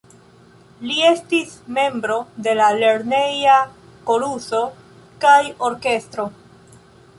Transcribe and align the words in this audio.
Li 0.85 0.95
estis 1.09 1.51
membro 1.77 2.15
de 2.47 2.55
la 2.61 2.71
lerneja 2.79 3.59
koruso 4.09 4.65
kaj 5.27 5.39
orkestro. 5.71 6.29